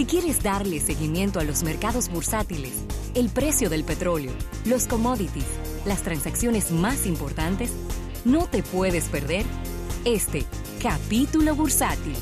Si 0.00 0.06
quieres 0.06 0.42
darle 0.42 0.80
seguimiento 0.80 1.40
a 1.40 1.44
los 1.44 1.62
mercados 1.62 2.08
bursátiles, 2.08 2.86
el 3.14 3.28
precio 3.28 3.68
del 3.68 3.84
petróleo, 3.84 4.32
los 4.64 4.86
commodities, 4.86 5.44
las 5.84 6.02
transacciones 6.02 6.70
más 6.70 7.04
importantes, 7.04 7.70
no 8.24 8.48
te 8.48 8.62
puedes 8.62 9.10
perder 9.10 9.44
este 10.06 10.46
capítulo 10.82 11.54
bursátil. 11.54 12.14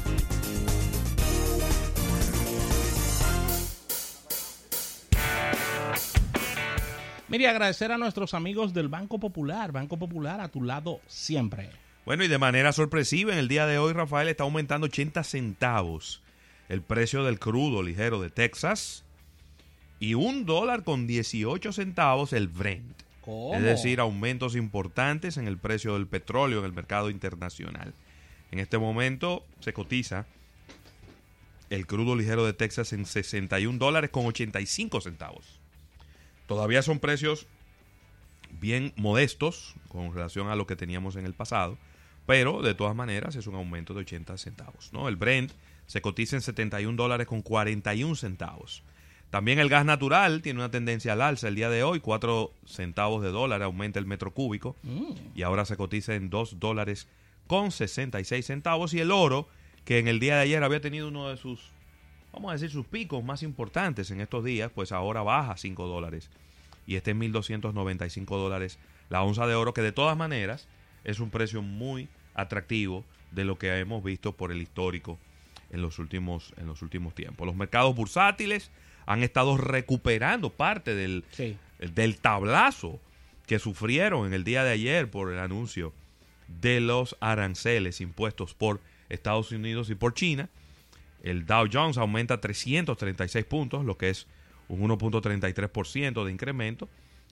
Mire, 7.29 7.47
agradecer 7.47 7.93
a 7.93 7.99
nuestros 7.99 8.35
amigos 8.35 8.75
del 8.75 8.89
Banco 8.89 9.21
Popular. 9.21 9.71
Banco 9.71 9.97
Popular 9.97 10.41
a 10.41 10.49
tu 10.49 10.65
lado 10.65 10.99
siempre. 11.07 11.71
Bueno, 12.05 12.25
y 12.25 12.29
de 12.29 12.39
manera 12.39 12.73
sorpresiva, 12.73 13.33
en 13.33 13.39
el 13.39 13.47
día 13.47 13.67
de 13.67 13.79
hoy, 13.79 13.93
Rafael 13.93 14.27
está 14.27 14.43
aumentando 14.43 14.87
80 14.87 15.23
centavos 15.23 16.23
el 16.69 16.82
precio 16.82 17.25
del 17.25 17.39
crudo 17.39 17.82
ligero 17.82 18.21
de 18.21 18.31
Texas 18.31 19.04
y 20.00 20.14
un 20.14 20.46
dólar 20.46 20.85
con 20.85 21.07
18 21.07 21.72
centavos 21.72 22.32
el 22.32 22.49
Brent. 22.49 23.03
¿Cómo? 23.22 23.54
Es 23.54 23.63
decir, 23.63 24.00
aumentos 24.00 24.57
importantes 24.57 25.36
en 25.36 25.49
el 25.49 25.58
precio 25.58 25.94
del 25.94 26.07
petróleo 26.07 26.61
en 26.61 26.64
el 26.67 26.72
mercado 26.72 27.11
internacional. 27.11 27.94
En 28.50 28.58
este 28.58 28.79
momento 28.79 29.44
se 29.61 29.72
cotiza 29.72 30.27
el 31.71 31.86
crudo 31.86 32.17
ligero 32.17 32.47
de 32.47 32.55
Texas 32.55 32.92
en 32.92 33.05
61 33.05 33.78
dólares 33.78 34.11
con 34.11 34.27
85 34.27 35.00
centavos. 35.00 35.61
Todavía 36.47 36.83
son 36.83 36.98
precios 36.98 37.47
bien 38.61 38.94
modestos 38.97 39.75
con 39.89 40.14
relación 40.14 40.48
a 40.48 40.56
lo 40.56 40.66
que 40.66 40.77
teníamos 40.77 41.16
en 41.16 41.27
el 41.27 41.34
pasado, 41.34 41.77
pero 42.25 42.62
de 42.62 42.75
todas 42.75 42.97
maneras 42.97 43.36
es 43.36 43.47
un 43.47 43.55
aumento 43.55 43.92
de 43.92 44.00
80 44.00 44.39
centavos. 44.39 44.91
¿no? 44.92 45.08
El 45.08 45.16
Brent 45.16 45.53
se 45.89 46.03
cotiza 46.03 46.37
en 46.37 46.42
71 46.42 46.97
dólares 46.97 47.27
con 47.27 47.41
41 47.41 48.15
centavos. 48.15 48.83
También 49.31 49.58
el 49.58 49.70
gas 49.70 49.86
natural 49.86 50.42
tiene 50.42 50.61
una 50.61 50.70
tendencia 50.70 51.14
al 51.14 51.22
alza. 51.22 51.48
El 51.48 51.55
día 51.55 51.70
de 51.70 51.83
hoy, 51.83 52.00
4 52.00 52.53
centavos 52.67 53.22
de 53.22 53.30
dólar 53.30 53.62
aumenta 53.62 53.98
el 53.98 54.06
metro 54.06 54.33
cúbico 54.33 54.77
y 55.34 55.42
ahora 55.42 55.64
se 55.64 55.77
cotiza 55.77 56.14
en 56.14 56.28
2 56.28 56.61
dólares 56.61 57.08
con 57.47 57.70
66 57.70 58.47
centavos. 58.47 58.92
Y 58.92 59.00
el 59.00 59.11
oro, 59.11 59.48
que 59.86 59.98
en 59.98 60.08
el 60.08 60.20
día 60.20 60.36
de 60.36 60.42
ayer 60.42 60.62
había 60.62 60.83
tenido 60.83 61.08
uno 61.08 61.30
de 61.30 61.39
sus, 61.39 61.72
vamos 62.33 62.50
a 62.50 62.52
decir, 62.52 62.70
sus 62.70 62.86
picos 62.86 63.25
más 63.25 63.42
importantes 63.42 64.11
en 64.11 64.20
estos 64.20 64.45
días, 64.45 64.70
pues 64.75 64.92
ahora 64.92 65.23
baja 65.23 65.56
5 65.56 65.86
dólares. 65.86 66.30
Y 66.86 66.97
está 66.97 67.12
en 67.12 67.20
1.295 67.20 68.27
dólares 68.27 68.78
la 69.08 69.23
onza 69.23 69.47
de 69.47 69.55
oro, 69.55 69.73
que 69.73 69.83
de 69.83 69.92
todas 69.92 70.19
maneras 70.19 70.69
es 71.05 71.19
un 71.19 71.30
precio 71.30 71.62
muy 71.62 72.08
atractivo 72.34 73.05
de 73.33 73.47
lo 73.47 73.58
que 73.58 73.78
hemos 73.78 74.05
visto 74.05 74.33
por 74.33 74.52
el 74.52 74.61
histórico 74.61 75.19
en 75.70 75.83
los 75.83 75.98
últimos, 75.98 76.52
en 76.56 76.66
los 76.66 76.83
últimos 76.83 77.14
tiempos. 77.14 77.47
Los 77.47 77.56
mercados 77.56 77.94
bursátiles 77.94 78.70
han 79.06 79.22
estado 79.22 79.56
recuperando 79.56 80.50
parte 80.50 80.94
del, 80.94 81.24
Sí. 81.30 81.56
del 81.78 82.16
tablazo 82.19 83.00
que 83.47 83.58
sufrieron 83.58 84.27
en 84.27 84.34
el 84.34 84.44
día 84.44 84.64
de 84.64 84.70
ayer 84.72 85.11
por 85.11 85.33
el 85.33 85.39
anuncio 85.39 85.92
de 86.48 86.80
los 86.80 87.16
aranceles 87.20 88.00
impuestos 88.00 88.55
por 88.55 88.80
Estados 89.08 89.52
Unidos 89.52 89.89
y 89.91 89.94
por 89.94 90.14
China. 90.14 90.48
El 91.22 91.46
Dow 91.46 91.66
Jones 91.72 91.96
aumenta 91.98 92.41
336 92.41 93.44
puntos, 93.44 93.84
lo 93.84 93.96
que 93.98 94.11
es 94.11 94.27
un 94.69 94.80
1.33% 94.89 96.24
de 96.24 96.30
incremento, 96.33 96.89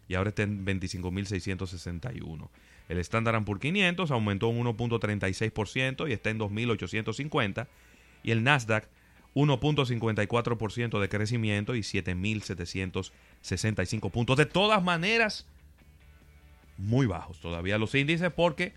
y 0.08 0.14
ahora 0.14 0.30
está 0.30 0.42
en 0.42 0.64
25.661. 0.64 2.48
El 2.88 2.98
Standard 2.98 3.44
Poor's 3.44 3.60
500 3.60 4.10
aumentó 4.10 4.48
un 4.48 4.64
1.36% 4.66 6.08
y 6.08 6.12
está 6.12 6.30
en 6.30 6.38
2.850. 6.38 7.66
Y 8.26 8.32
el 8.32 8.44
Nasdaq 8.44 8.86
1.54% 9.34 11.00
de 11.00 11.08
crecimiento 11.08 11.74
y 11.74 11.80
7.765 11.80 14.10
puntos. 14.10 14.36
De 14.36 14.46
todas 14.46 14.82
maneras, 14.82 15.46
muy 16.78 17.06
bajos 17.06 17.40
todavía 17.40 17.78
los 17.78 17.94
índices 17.94 18.30
porque 18.34 18.72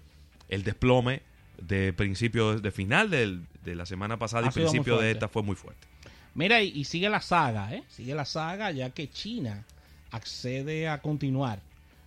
el 0.47 0.63
desplome 0.63 1.21
de 1.61 1.93
principio, 1.93 2.59
de 2.59 2.71
final 2.71 3.09
del- 3.09 3.45
de 3.63 3.75
la 3.75 3.85
semana 3.85 4.17
pasada 4.17 4.47
Ha 4.47 4.49
y 4.49 4.53
principio 4.53 4.97
de 4.97 5.11
esta 5.11 5.27
fue 5.27 5.43
muy 5.43 5.55
fuerte. 5.55 5.87
Mira, 6.33 6.61
y, 6.61 6.69
y 6.69 6.85
sigue 6.85 7.09
la 7.09 7.21
saga, 7.21 7.73
¿eh? 7.75 7.83
Sigue 7.89 8.15
la 8.15 8.25
saga 8.25 8.71
ya 8.71 8.91
que 8.91 9.09
China 9.09 9.65
accede 10.11 10.87
a 10.87 11.01
continuar 11.01 11.59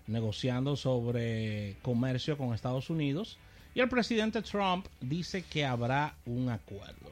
negociando 0.07 0.77
sobre 0.77 1.77
comercio 1.83 2.37
con 2.39 2.55
Estados 2.55 2.89
Unidos 2.91 3.39
y 3.75 3.81
el 3.81 3.89
presidente 3.89 4.43
Trump 4.43 4.87
dice 5.01 5.43
que 5.43 5.65
habrá 5.65 6.15
un 6.27 6.49
acuerdo. 6.49 7.11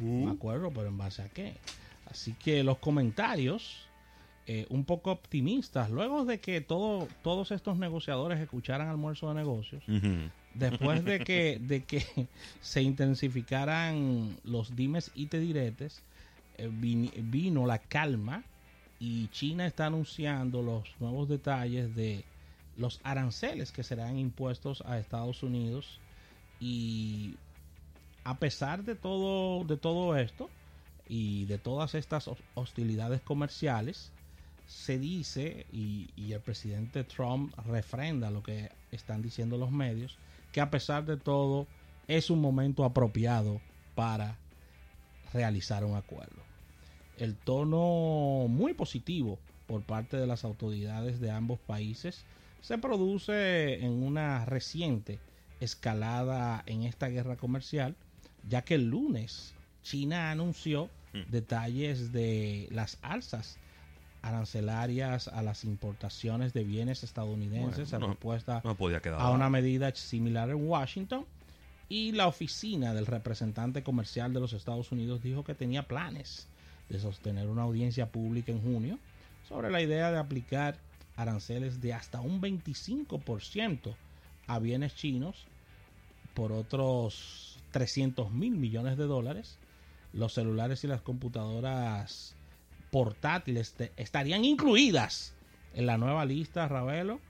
Un 0.00 0.28
acuerdo, 0.30 0.70
pero 0.70 0.88
en 0.88 0.98
base 0.98 1.22
a 1.22 1.28
qué? 1.28 1.54
Así 2.10 2.32
que 2.34 2.64
los 2.64 2.78
comentarios 2.78 3.84
eh, 4.46 4.64
un 4.70 4.84
poco 4.86 5.10
optimistas, 5.12 5.90
luego 5.90 6.24
de 6.24 6.40
que 6.40 6.62
todo, 6.62 7.06
todos 7.22 7.50
estos 7.50 7.76
negociadores 7.76 8.40
escucharan 8.40 8.88
almuerzo 8.88 9.28
de 9.28 9.34
negocios, 9.34 9.82
después 10.54 11.04
de 11.04 11.18
que, 11.20 11.58
de 11.60 11.84
que 11.84 12.02
se 12.62 12.80
intensificaran 12.80 14.36
los 14.44 14.74
dimes 14.74 15.10
y 15.14 15.26
te 15.26 15.38
diretes, 15.38 16.02
eh, 16.56 16.68
vin- 16.70 17.12
vino 17.30 17.66
la 17.66 17.78
calma 17.78 18.42
y 18.98 19.28
China 19.28 19.66
está 19.66 19.86
anunciando 19.86 20.62
los 20.62 20.84
nuevos 20.98 21.28
detalles 21.28 21.94
de 21.94 22.24
los 22.78 23.00
aranceles 23.04 23.72
que 23.72 23.82
serán 23.82 24.18
impuestos 24.18 24.82
a 24.86 24.98
Estados 24.98 25.42
Unidos. 25.42 26.00
Y 26.60 27.34
a 28.24 28.38
pesar 28.38 28.84
de 28.84 28.94
todo 28.94 29.64
de 29.64 29.76
todo 29.76 30.16
esto 30.16 30.50
y 31.08 31.44
de 31.46 31.58
todas 31.58 31.94
estas 31.94 32.28
hos- 32.28 32.42
hostilidades 32.54 33.20
comerciales 33.22 34.12
se 34.66 34.98
dice 34.98 35.66
y, 35.72 36.10
y 36.16 36.32
el 36.32 36.40
presidente 36.40 37.04
Trump 37.04 37.54
refrenda 37.66 38.30
lo 38.30 38.42
que 38.42 38.70
están 38.90 39.22
diciendo 39.22 39.56
los 39.56 39.70
medios 39.70 40.18
que 40.52 40.60
a 40.60 40.70
pesar 40.70 41.04
de 41.06 41.16
todo 41.16 41.66
es 42.06 42.30
un 42.30 42.40
momento 42.40 42.84
apropiado 42.84 43.60
para 43.94 44.38
realizar 45.32 45.84
un 45.84 45.96
acuerdo. 45.96 46.42
El 47.16 47.36
tono 47.36 48.46
muy 48.48 48.74
positivo 48.74 49.38
por 49.66 49.82
parte 49.82 50.16
de 50.16 50.26
las 50.26 50.44
autoridades 50.44 51.20
de 51.20 51.30
ambos 51.30 51.60
países 51.60 52.24
se 52.60 52.78
produce 52.78 53.84
en 53.84 54.02
una 54.02 54.44
reciente 54.44 55.18
escalada 55.60 56.62
en 56.66 56.82
esta 56.82 57.08
guerra 57.08 57.36
comercial, 57.36 57.96
ya 58.48 58.62
que 58.62 58.74
el 58.74 58.88
lunes 58.88 59.54
China 59.82 60.30
anunció 60.30 60.90
detalles 61.30 62.12
de 62.12 62.68
las 62.70 62.98
alzas 63.02 63.58
arancelarias 64.22 65.28
a 65.28 65.42
las 65.42 65.64
importaciones 65.64 66.52
de 66.52 66.64
bienes 66.64 67.02
estadounidenses 67.02 67.90
Bueno, 67.90 68.06
en 68.06 68.12
respuesta 68.12 68.60
No 68.64 68.74
podía 68.74 69.00
quedar. 69.00 69.20
a 69.20 69.30
una 69.30 69.48
medida 69.48 69.94
similar 69.94 70.50
en 70.50 70.68
Washington 70.68 71.24
y 71.88 72.12
la 72.12 72.26
oficina 72.26 72.92
del 72.94 73.06
representante 73.06 73.82
comercial 73.82 74.32
de 74.34 74.40
los 74.40 74.52
Estados 74.52 74.92
Unidos 74.92 75.22
dijo 75.22 75.44
que 75.44 75.54
tenía 75.54 75.84
planes 75.84 76.46
de 76.88 77.00
sostener 77.00 77.48
una 77.48 77.62
audiencia 77.62 78.06
pública 78.10 78.52
en 78.52 78.60
junio 78.60 78.98
sobre 79.48 79.70
la 79.70 79.80
idea 79.80 80.10
de 80.12 80.18
aplicar 80.18 80.76
aranceles 81.18 81.80
de 81.80 81.92
hasta 81.92 82.20
un 82.20 82.40
25% 82.40 83.94
a 84.46 84.58
bienes 84.60 84.94
chinos 84.94 85.46
por 86.32 86.52
otros 86.52 87.58
300 87.72 88.30
mil 88.30 88.56
millones 88.56 88.96
de 88.96 89.04
dólares. 89.04 89.58
Los 90.12 90.34
celulares 90.34 90.84
y 90.84 90.86
las 90.86 91.02
computadoras 91.02 92.36
portátiles 92.92 93.74
estarían 93.96 94.44
incluidas 94.44 95.34
en 95.74 95.86
la 95.86 95.98
nueva 95.98 96.24
lista, 96.24 96.68
Ravelo, 96.68 97.20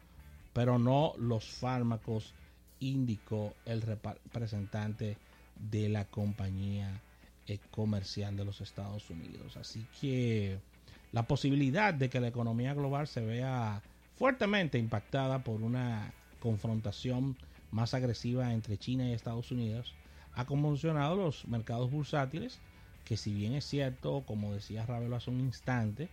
pero 0.53 0.78
no 0.78 1.15
los 1.19 1.47
fármacos, 1.47 2.34
indicó 2.81 3.55
el 3.65 3.82
representante 3.82 5.16
de 5.70 5.88
la 5.88 6.05
compañía 6.05 7.00
eh, 7.47 7.59
comercial 7.70 8.37
de 8.37 8.44
los 8.44 8.61
Estados 8.61 9.08
Unidos. 9.08 9.56
Así 9.56 9.87
que 10.00 10.61
la 11.12 11.25
posibilidad 11.25 11.94
de 11.94 12.10
que 12.10 12.20
la 12.20 12.28
economía 12.28 12.75
global 12.75 13.06
se 13.06 13.20
vea 13.20 13.82
fuertemente 14.16 14.78
impactada 14.78 15.40
por 15.40 15.62
una 15.62 16.12
confrontación 16.40 17.37
más 17.70 17.94
agresiva 17.94 18.52
entre 18.52 18.78
China 18.78 19.08
y 19.08 19.12
Estados 19.12 19.50
Unidos 19.50 19.94
ha 20.34 20.44
conmocionado 20.44 21.16
los 21.16 21.46
mercados 21.49 21.90
bursátiles 21.90 22.58
que 23.08 23.16
si 23.16 23.32
bien 23.32 23.55
es 23.55 23.64
cierto, 23.64 24.22
como 24.26 24.52
decía 24.52 24.84
Ravelo 24.84 25.16
hace 25.16 25.31
un 25.31 25.40
instante, 25.40 26.10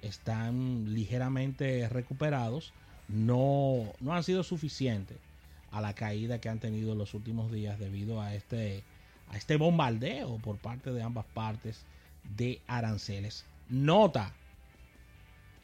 están 0.00 0.94
ligeramente 0.94 1.88
recuperados, 1.88 2.72
no, 3.08 3.92
no 3.98 4.14
han 4.14 4.22
sido 4.22 4.44
suficientes 4.44 5.18
a 5.72 5.80
la 5.80 5.94
caída 5.94 6.40
que 6.40 6.48
han 6.48 6.60
tenido 6.60 6.92
en 6.92 6.98
los 6.98 7.14
últimos 7.14 7.50
días 7.50 7.80
debido 7.80 8.20
a 8.20 8.34
este, 8.36 8.84
a 9.28 9.36
este 9.36 9.56
bombardeo 9.56 10.38
por 10.38 10.56
parte 10.58 10.92
de 10.92 11.02
ambas 11.02 11.26
partes 11.34 11.84
de 12.36 12.60
aranceles. 12.68 13.44
Nota, 13.68 14.32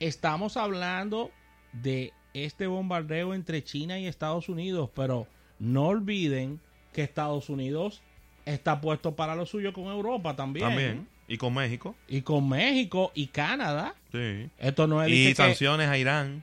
estamos 0.00 0.56
hablando 0.56 1.30
de 1.72 2.12
este 2.34 2.66
bombardeo 2.66 3.34
entre 3.34 3.62
China 3.62 3.98
y 3.98 4.06
Estados 4.06 4.48
Unidos, 4.48 4.90
pero 4.94 5.26
no 5.58 5.86
olviden 5.86 6.60
que 6.92 7.02
Estados 7.02 7.48
Unidos 7.48 8.02
está 8.44 8.80
puesto 8.80 9.14
para 9.14 9.34
lo 9.34 9.46
suyo 9.46 9.72
con 9.72 9.84
Europa 9.84 10.34
también. 10.34 10.66
También. 10.68 11.08
Y 11.28 11.36
con 11.38 11.54
México. 11.54 11.94
Y 12.08 12.22
con 12.22 12.48
México 12.48 13.12
y 13.14 13.28
Canadá. 13.28 13.94
Sí. 14.10 14.50
Esto 14.58 14.86
no 14.86 15.02
es 15.02 15.10
Y 15.10 15.28
que- 15.28 15.34
sanciones 15.34 15.88
a 15.88 15.96
Irán. 15.96 16.42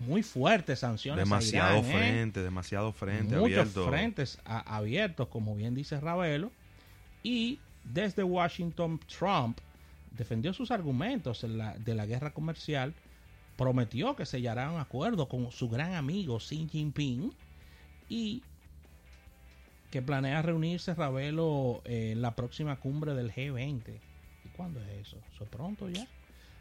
muy 0.00 0.22
fuertes 0.22 0.80
sanciones. 0.80 1.22
a 1.22 1.24
Demasiado 1.24 1.78
Irán, 1.78 1.90
¿eh? 1.90 1.94
frente, 1.94 2.42
demasiado 2.42 2.92
frente, 2.92 3.36
Muchos 3.36 3.58
abierto. 3.58 3.88
frentes 3.88 4.38
a- 4.44 4.76
abiertos, 4.76 5.28
como 5.28 5.54
bien 5.56 5.74
dice 5.74 5.98
Ravelo. 6.00 6.50
Y 7.22 7.58
desde 7.84 8.22
Washington, 8.22 9.00
Trump 9.08 9.58
defendió 10.12 10.52
sus 10.52 10.70
argumentos 10.70 11.44
en 11.44 11.58
la- 11.58 11.74
de 11.78 11.94
la 11.94 12.06
guerra 12.06 12.32
comercial, 12.32 12.94
prometió 13.56 14.14
que 14.16 14.24
sellará 14.26 14.70
un 14.70 14.80
acuerdo 14.80 15.28
con 15.28 15.50
su 15.50 15.68
gran 15.68 15.94
amigo 15.94 16.38
Xi 16.38 16.68
Jinping 16.70 17.32
y 18.08 18.42
que 19.90 20.02
planea 20.02 20.42
reunirse 20.42 20.94
Ravelo 20.94 21.82
eh, 21.84 22.10
en 22.12 22.22
la 22.22 22.34
próxima 22.36 22.76
cumbre 22.76 23.14
del 23.14 23.32
G20. 23.32 23.82
¿Y 24.44 24.48
cuándo 24.56 24.80
es 24.82 25.06
eso? 25.06 25.16
¿Eso 25.34 25.44
es 25.44 25.50
pronto 25.50 25.88
ya? 25.88 26.06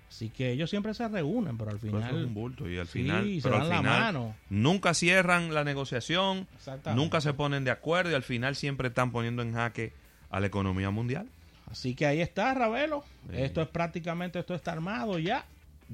Así 0.09 0.29
que 0.29 0.51
ellos 0.53 0.69
siempre 0.69 0.93
se 0.93 1.05
reúnen, 1.09 1.57
pero 1.57 1.71
al 1.71 1.79
Pero 1.79 1.97
eso 1.99 2.07
es 2.07 2.11
final... 2.13 2.25
un 2.25 2.33
bulto 2.33 2.69
y 2.69 2.77
al 2.77 2.87
Sí, 2.87 3.01
final, 3.01 3.25
se 3.35 3.41
pero 3.43 3.55
al 3.55 3.61
dan 3.63 3.69
la 3.69 3.77
final 3.77 3.99
mano. 4.01 4.35
nunca 4.49 4.93
cierran 4.93 5.53
la 5.53 5.65
negociación, 5.65 6.47
nunca 6.95 7.19
se 7.19 7.33
ponen 7.33 7.65
de 7.65 7.71
acuerdo 7.71 8.11
y 8.11 8.13
al 8.15 8.23
final 8.23 8.55
siempre 8.55 8.87
están 8.87 9.11
poniendo 9.11 9.41
en 9.41 9.53
jaque 9.53 9.91
a 10.29 10.39
la 10.39 10.47
economía 10.47 10.89
mundial. 10.91 11.27
Así 11.69 11.95
que 11.95 12.05
ahí 12.05 12.21
está, 12.21 12.53
Ravelo. 12.53 13.03
Sí. 13.29 13.35
Esto 13.37 13.61
es 13.61 13.67
prácticamente, 13.67 14.39
esto 14.39 14.55
está 14.55 14.71
armado 14.71 15.19
ya. 15.19 15.45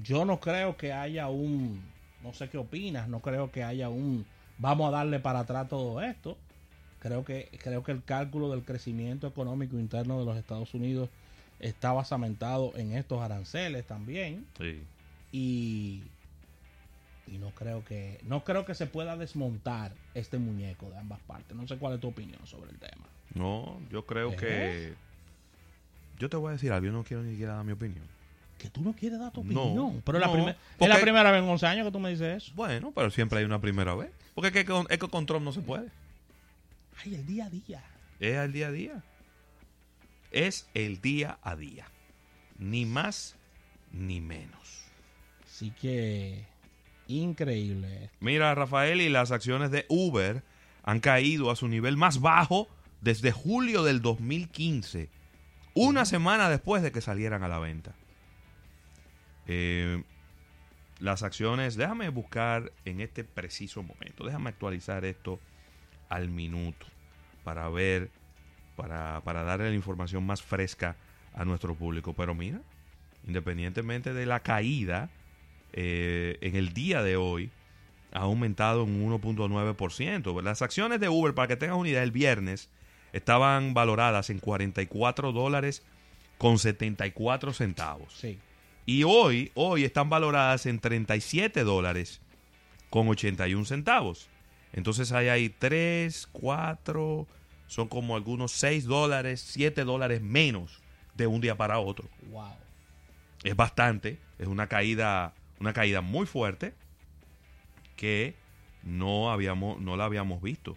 Yo 0.02 0.26
no 0.26 0.40
creo 0.40 0.78
que 0.78 0.94
haya 0.94 1.30
un, 1.30 1.82
no 2.24 2.34
sé 2.34 2.50
qué 2.50 2.58
opinas, 2.58 3.08
no 3.08 3.20
creo 3.20 3.52
que 3.52 3.64
haya 3.64 3.90
un, 3.90 4.26
vamos 4.58 4.88
a 4.88 4.92
darle 4.92 5.20
para 5.20 5.40
atrás 5.40 5.68
todo 5.68 6.02
esto. 6.02 6.38
Creo 7.00 7.26
que, 7.26 7.50
creo 7.62 7.84
que 7.84 7.92
el 7.92 8.04
cálculo 8.04 8.50
del 8.50 8.64
crecimiento 8.64 9.28
económico 9.28 9.78
interno 9.78 10.20
de 10.20 10.26
los 10.26 10.38
Estados 10.38 10.74
Unidos 10.74 11.10
está 11.60 11.92
basamentado 11.92 12.72
en 12.76 12.94
estos 12.94 13.22
aranceles 13.22 13.86
también. 13.86 14.46
Sí. 14.58 14.82
Y, 15.32 16.04
y 17.28 17.38
no 17.40 17.50
creo 17.52 17.84
que, 17.84 18.20
no 18.24 18.44
creo 18.44 18.66
que 18.66 18.74
se 18.74 18.86
pueda 18.86 19.18
desmontar 19.18 19.92
este 20.14 20.38
muñeco 20.38 20.90
de 20.90 20.98
ambas 20.98 21.20
partes. 21.22 21.56
No 21.56 21.68
sé 21.68 21.78
cuál 21.78 21.96
es 21.96 22.00
tu 22.00 22.08
opinión 22.08 22.46
sobre 22.46 22.72
el 22.72 22.80
tema. 22.80 23.06
No, 23.34 23.80
yo 23.92 24.06
creo 24.06 24.36
que... 24.36 24.94
Yo 26.20 26.30
te 26.30 26.38
voy 26.38 26.50
a 26.50 26.52
decir 26.54 26.72
algo, 26.72 26.86
yo 26.88 26.92
no 26.92 27.04
quiero 27.04 27.24
ni 27.24 27.32
siquiera 27.32 27.56
dar 27.56 27.66
mi 27.66 27.72
opinión. 27.74 28.06
Que 28.58 28.70
tú 28.70 28.82
no 28.82 28.94
quieres 28.94 29.20
dar 29.20 29.32
tu 29.32 29.44
No, 29.44 29.64
opinión. 29.64 30.02
pero 30.06 30.18
es 30.18 30.22
la 30.22 30.28
no, 30.28 30.48
es 30.50 30.56
porque- 30.78 30.94
la 30.94 31.02
primera 31.02 31.32
vez 31.32 31.44
en 31.44 31.50
11 31.50 31.66
años 31.66 31.86
que 31.86 31.92
tú 31.92 32.00
me 32.00 32.10
dices 32.12 32.38
eso. 32.44 32.54
Bueno, 32.56 32.92
pero 32.96 33.10
siempre 33.12 33.40
hay 33.40 33.46
una 33.46 33.60
primera 33.60 33.94
vez. 33.96 34.10
Porque 34.36 34.48
es 34.50 34.54
que 34.54 34.66
con, 34.66 34.86
es 34.90 34.98
que 34.98 35.08
con 35.10 35.26
Trump 35.26 35.44
no 35.44 35.52
se 35.52 35.62
puede. 35.62 35.90
Ay, 37.04 37.16
el 37.16 37.26
día 37.26 37.46
a 37.46 37.50
día. 37.50 37.84
Es 38.20 38.36
el 38.38 38.54
día 38.54 38.68
a 38.68 38.72
día. 38.72 39.04
Es 40.32 40.68
el 40.74 41.02
día 41.02 41.38
a 41.42 41.56
día. 41.56 41.86
Ni 42.58 42.86
más 42.86 43.36
ni 43.92 44.22
menos. 44.22 44.86
Así 45.46 45.72
que 45.72 46.46
increíble. 47.08 48.10
Mira, 48.20 48.56
Rafael, 48.56 49.02
y 49.02 49.10
las 49.10 49.32
acciones 49.32 49.72
de 49.72 49.86
Uber 49.90 50.42
han 50.84 51.00
caído 51.00 51.52
a 51.52 51.56
su 51.56 51.68
nivel 51.68 51.98
más 51.98 52.22
bajo 52.22 52.68
desde 53.02 53.32
julio 53.32 53.84
del 53.84 54.02
2015, 54.02 55.10
una 55.74 56.06
semana 56.06 56.50
después 56.50 56.84
de 56.84 56.92
que 56.92 57.02
salieran 57.02 57.44
a 57.44 57.48
la 57.48 57.60
venta. 57.60 57.94
Eh, 59.48 60.04
las 61.00 61.24
acciones, 61.24 61.76
déjame 61.76 62.10
buscar 62.10 62.72
en 62.86 63.02
este 63.02 63.24
preciso 63.24 63.84
momento, 63.84 64.24
déjame 64.24 64.50
actualizar 64.50 65.04
esto 65.04 65.40
al 66.10 66.30
minuto 66.30 66.86
para 67.44 67.68
ver, 67.70 68.10
para, 68.76 69.22
para 69.22 69.44
darle 69.44 69.70
la 69.70 69.76
información 69.76 70.26
más 70.26 70.42
fresca 70.42 70.96
a 71.34 71.46
nuestro 71.46 71.76
público. 71.76 72.14
Pero 72.14 72.36
mira, 72.36 72.62
independientemente 73.28 74.14
de 74.14 74.26
la 74.26 74.42
caída, 74.42 75.10
eh, 75.74 76.38
en 76.42 76.56
el 76.56 76.74
día 76.74 77.02
de 77.04 77.18
hoy 77.18 77.52
ha 78.12 78.20
aumentado 78.20 78.84
un 78.84 79.04
1.9%. 79.10 80.42
Las 80.42 80.62
acciones 80.62 81.00
de 81.00 81.10
Uber, 81.10 81.34
para 81.34 81.48
que 81.48 81.58
tengas 81.58 81.78
una 81.78 81.90
idea, 81.90 82.04
el 82.04 82.12
viernes 82.12 82.70
estaban 83.14 83.74
valoradas 83.74 84.30
en 84.30 84.40
44 84.40 85.32
dólares 85.32 85.84
con 86.38 86.60
74 86.60 87.54
centavos. 87.54 88.14
Sí. 88.14 88.40
Y 88.86 89.04
hoy, 89.04 89.52
hoy 89.54 89.86
están 89.86 90.10
valoradas 90.10 90.66
en 90.66 90.80
37 90.80 91.64
dólares 91.64 92.20
con 92.90 93.08
81 93.08 93.64
centavos. 93.66 94.28
Entonces 94.74 95.12
hay 95.12 95.30
ahí 95.30 95.50
3, 95.50 96.28
4, 96.32 97.28
son 97.68 97.88
como 97.88 98.16
algunos 98.16 98.52
6 98.54 98.86
dólares, 98.86 99.42
7 99.48 99.84
dólares 99.86 100.22
menos 100.22 100.82
de 101.16 101.28
un 101.28 101.42
día 101.42 101.56
para 101.56 101.80
otro 101.80 102.10
Wow. 102.32 102.50
es 103.44 103.56
bastante, 103.56 104.18
es 104.40 104.48
una 104.48 104.68
caída, 104.68 105.34
una 105.60 105.74
caída 105.74 106.02
muy 106.02 106.26
fuerte 106.26 106.74
que 107.96 108.36
no 108.82 109.32
habíamos, 109.32 109.80
no 109.80 109.96
la 109.96 110.06
habíamos 110.06 110.42
visto 110.42 110.76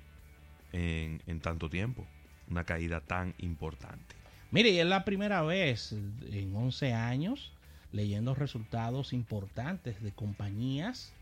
en, 0.73 1.23
en 1.27 1.41
tanto 1.41 1.71
tiempo. 1.71 2.07
Una 2.51 2.65
caída 2.65 3.01
tan 3.01 3.35
importante. 3.39 4.15
Mire, 4.51 4.71
y 4.71 4.79
es 4.79 4.87
la 4.87 5.05
primera 5.05 5.43
vez 5.43 5.93
en 5.93 6.55
11 6.55 6.93
años 6.93 7.53
leyendo 7.93 8.35
resultados 8.35 9.13
importantes 9.13 10.03
de 10.03 10.13
compañías 10.13 11.13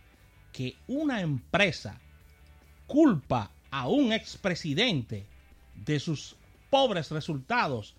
que 0.53 0.77
una 0.87 1.21
empresa 1.21 2.01
culpa 2.87 3.51
a 3.71 3.89
un 3.89 4.13
expresidente 4.13 5.27
de 5.75 5.99
sus 6.01 6.37
pobres 6.71 7.11
resultados 7.11 7.95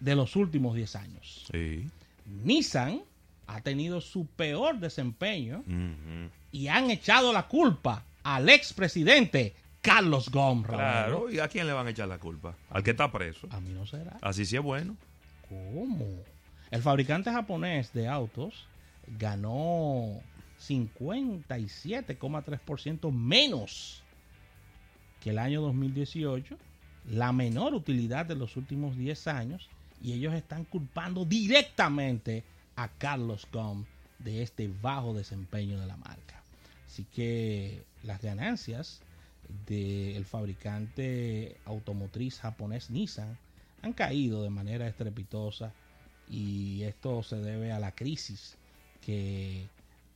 de 0.00 0.14
los 0.14 0.36
últimos 0.36 0.74
10 0.74 0.96
años. 0.96 1.46
Sí. 1.50 1.88
Nissan 2.26 3.02
ha 3.46 3.60
tenido 3.60 4.00
su 4.00 4.26
peor 4.26 4.78
desempeño 4.78 5.64
y 6.52 6.68
han 6.68 6.90
echado 6.90 7.32
la 7.32 7.48
culpa 7.48 8.04
al 8.22 8.48
expresidente 8.48 9.54
Carlos 9.84 10.30
Gómez. 10.30 10.68
Claro, 10.68 11.30
¿y 11.30 11.40
a 11.40 11.48
quién 11.48 11.66
le 11.66 11.74
van 11.74 11.86
a 11.86 11.90
echar 11.90 12.08
la 12.08 12.16
culpa? 12.18 12.56
Al 12.70 12.82
que 12.82 12.92
está 12.92 13.12
preso. 13.12 13.46
A 13.50 13.60
mí 13.60 13.74
no 13.74 13.84
será. 13.86 14.16
Así 14.22 14.46
sí 14.46 14.56
es 14.56 14.62
bueno. 14.62 14.96
¿Cómo? 15.46 16.06
El 16.70 16.80
fabricante 16.80 17.30
japonés 17.30 17.92
de 17.92 18.08
autos 18.08 18.66
ganó 19.18 20.22
57,3% 20.66 23.12
menos 23.12 24.02
que 25.20 25.28
el 25.30 25.38
año 25.38 25.60
2018, 25.60 26.56
la 27.10 27.32
menor 27.32 27.74
utilidad 27.74 28.24
de 28.24 28.36
los 28.36 28.56
últimos 28.56 28.96
10 28.96 29.26
años, 29.26 29.68
y 30.02 30.14
ellos 30.14 30.32
están 30.32 30.64
culpando 30.64 31.26
directamente 31.26 32.42
a 32.76 32.88
Carlos 32.88 33.46
Ghosn 33.52 33.86
de 34.18 34.42
este 34.42 34.70
bajo 34.80 35.12
desempeño 35.12 35.78
de 35.78 35.86
la 35.86 35.98
marca. 35.98 36.42
Así 36.86 37.04
que 37.04 37.84
las 38.02 38.22
ganancias 38.22 39.02
del 39.66 40.24
fabricante 40.24 41.56
automotriz 41.64 42.40
japonés 42.40 42.90
Nissan 42.90 43.38
han 43.82 43.92
caído 43.92 44.42
de 44.42 44.50
manera 44.50 44.86
estrepitosa 44.86 45.72
y 46.28 46.82
esto 46.82 47.22
se 47.22 47.36
debe 47.36 47.72
a 47.72 47.78
la 47.78 47.92
crisis 47.92 48.56
que 49.00 49.68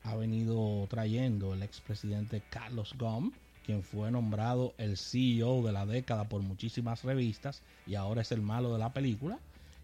ha 0.02 0.16
venido 0.16 0.86
trayendo 0.88 1.54
el 1.54 1.62
expresidente 1.62 2.42
Carlos 2.50 2.94
Ghosn, 2.98 3.32
quien 3.64 3.82
fue 3.82 4.10
nombrado 4.10 4.74
el 4.78 4.96
CEO 4.96 5.62
de 5.62 5.72
la 5.72 5.84
década 5.84 6.28
por 6.28 6.40
muchísimas 6.40 7.04
revistas 7.04 7.62
y 7.86 7.94
ahora 7.94 8.22
es 8.22 8.32
el 8.32 8.40
malo 8.40 8.72
de 8.72 8.78
la 8.78 8.92
película 8.92 9.38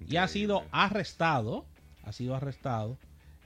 y 0.09 0.17
ha 0.17 0.29
sido 0.29 0.65
arrestado, 0.71 1.65
ha 2.05 2.13
sido 2.13 2.35
arrestado 2.35 2.97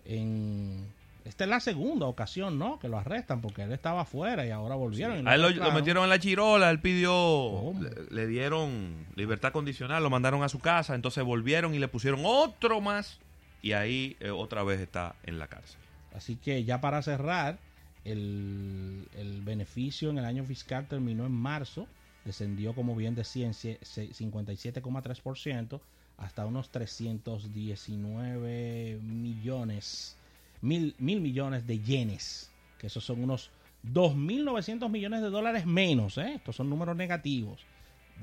en 0.05 0.87
esta 1.29 1.45
es 1.45 1.51
la 1.51 1.61
segunda 1.61 2.07
ocasión, 2.07 2.59
¿no? 2.59 2.79
Que 2.79 2.89
lo 2.89 2.99
arrestan 2.99 3.41
porque 3.41 3.63
él 3.63 3.73
estaba 3.73 4.01
afuera 4.01 4.47
y 4.47 4.51
ahora 4.51 4.75
volvieron. 4.75 5.25
y 5.25 5.29
A 5.29 5.35
él 5.35 5.43
lo, 5.43 5.73
metieron 5.73 6.05
en 6.05 6.11
la 6.11 6.19
chirola, 6.19 6.71
él 6.71 6.81
pidió, 6.81 7.73
le, 7.81 7.91
le 8.11 8.27
dieron 8.27 9.07
libertad 9.15 9.53
condicional, 9.53 10.03
lo 10.03 10.11
mandaron 10.11 10.43
a 10.43 10.49
su 10.49 10.59
casa, 10.59 10.95
entonces 10.95 11.23
volvieron 11.25 11.75
y 11.75 11.79
le 11.79 11.89
pusieron 11.89 12.21
otro 12.25 12.81
más 12.81 13.19
y 13.63 13.73
ahí 13.73 14.17
eh, 14.21 14.31
otra 14.31 14.63
vez 14.63 14.81
está 14.81 15.15
en 15.25 15.39
la 15.39 15.49
cárcel. 15.49 15.79
Así 16.15 16.37
que 16.37 16.65
ya 16.65 16.81
para 16.81 17.03
cerrar, 17.03 17.59
el, 18.05 19.07
el 19.17 19.43
beneficio 19.43 20.11
en 20.11 20.19
el 20.19 20.25
año 20.25 20.45
fiscal 20.45 20.87
terminó 20.89 21.27
en 21.27 21.33
marzo, 21.33 21.87
descendió 22.25 22.75
como 22.75 22.97
bien 22.97 23.15
decía 23.15 23.47
en 23.47 23.53
cie- 23.53 23.79
se- 23.83 24.09
57,3% 24.11 25.81
hasta 26.17 26.47
unos 26.47 26.71
319 26.71 28.99
millones, 29.03 30.17
mil, 30.61 30.95
mil 30.99 31.21
millones 31.21 31.67
de 31.67 31.79
yenes, 31.79 32.51
que 32.79 32.89
esos 32.89 33.05
son 33.05 33.23
unos 33.23 33.51
2.900 33.85 34.89
millones 34.91 35.23
de 35.23 35.31
dólares 35.31 35.67
menos, 35.67 36.19
¿eh? 36.19 36.35
estos 36.35 36.57
son 36.57 36.69
números 36.69 36.97
negativos 36.97 37.61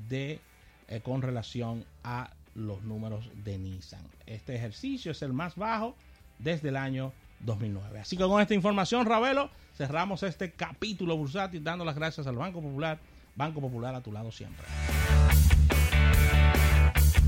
de 0.08 0.40
eh, 0.88 1.00
con 1.00 1.22
relación 1.22 1.84
a 2.04 2.30
los 2.54 2.82
números 2.82 3.30
de 3.44 3.58
Nissan. 3.58 4.02
Este 4.26 4.54
ejercicio 4.54 5.12
es 5.12 5.22
el 5.22 5.32
más 5.32 5.56
bajo 5.56 5.94
desde 6.38 6.68
el 6.68 6.76
año 6.76 7.12
2009. 7.40 8.00
Así 8.00 8.16
que 8.16 8.24
con 8.24 8.40
esta 8.40 8.54
información, 8.54 9.06
Ravelo, 9.06 9.50
cerramos 9.74 10.22
este 10.22 10.52
capítulo 10.52 11.16
bursátil 11.16 11.62
dando 11.62 11.84
las 11.84 11.96
gracias 11.96 12.26
al 12.26 12.36
Banco 12.36 12.62
Popular. 12.62 12.98
Banco 13.34 13.60
Popular 13.60 13.94
a 13.94 14.00
tu 14.00 14.12
lado 14.12 14.32
siempre. 14.32 14.66